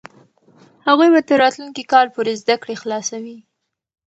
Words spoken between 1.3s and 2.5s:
راتلونکي کاله پورې